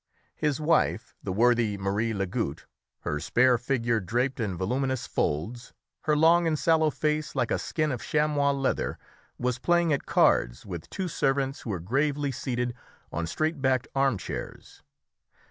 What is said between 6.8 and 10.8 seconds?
face like a skin of chamois leather, was playing at cards